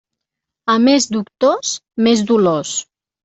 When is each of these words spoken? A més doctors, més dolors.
A 0.75 0.77
més 0.85 1.05
doctors, 1.17 1.75
més 2.07 2.25
dolors. 2.31 2.73